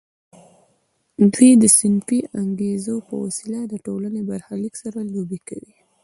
دوی 1.33 1.51
د 1.61 1.63
صنفي 1.79 2.19
انګیزو 2.41 2.95
په 3.07 3.15
وسیله 3.23 3.59
د 3.67 3.73
ټولنې 3.85 4.21
برخلیک 4.29 4.73
سره 4.83 4.99
لوبې 5.13 5.39
کوي 5.49 5.73